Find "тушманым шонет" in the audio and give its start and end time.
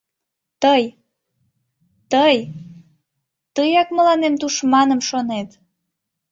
4.41-5.49